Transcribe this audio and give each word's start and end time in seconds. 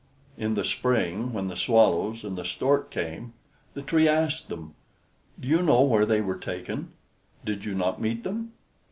In 0.35 0.55
the 0.55 0.63
spring, 0.65 1.31
when 1.31 1.45
the 1.45 1.55
Swallows 1.55 2.23
and 2.23 2.35
the 2.35 2.43
Stork 2.43 2.89
came, 2.89 3.33
the 3.75 3.83
Tree 3.83 4.07
asked 4.07 4.49
them, 4.49 4.73
"Do 5.39 5.47
you 5.47 5.61
know 5.61 5.83
where 5.83 6.07
they 6.07 6.21
were 6.21 6.39
taken? 6.39 6.93
Did 7.45 7.65
you 7.65 7.75
not 7.75 8.01
meet 8.01 8.23
them?" 8.23 8.53